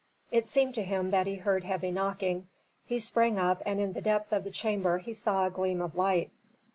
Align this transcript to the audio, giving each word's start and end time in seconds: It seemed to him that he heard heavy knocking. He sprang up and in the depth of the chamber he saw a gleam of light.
It 0.31 0.47
seemed 0.47 0.73
to 0.73 0.81
him 0.83 1.11
that 1.11 1.27
he 1.27 1.35
heard 1.35 1.63
heavy 1.63 1.91
knocking. 1.91 2.47
He 2.87 2.97
sprang 2.97 3.37
up 3.37 3.61
and 3.67 3.79
in 3.79 3.93
the 3.93 4.01
depth 4.01 4.33
of 4.33 4.43
the 4.43 4.49
chamber 4.49 4.97
he 4.97 5.13
saw 5.13 5.45
a 5.45 5.51
gleam 5.51 5.79
of 5.79 5.95
light. 5.95 6.31